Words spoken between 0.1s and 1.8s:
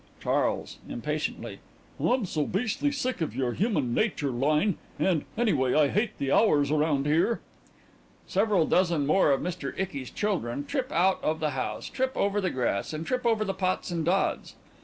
CHARLES: (Impatiently)